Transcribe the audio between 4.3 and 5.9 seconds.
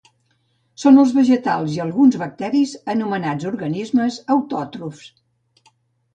autòtrofs